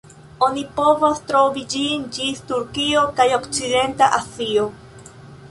[0.45, 4.67] Oni povas trovi ĝin ĝis Turkio kaj okcidenta Azio.